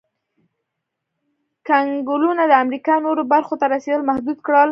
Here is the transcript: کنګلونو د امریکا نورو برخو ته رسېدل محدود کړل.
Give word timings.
کنګلونو 1.67 2.43
د 2.47 2.53
امریکا 2.63 2.93
نورو 3.05 3.23
برخو 3.33 3.53
ته 3.59 3.65
رسېدل 3.73 4.01
محدود 4.09 4.37
کړل. 4.45 4.59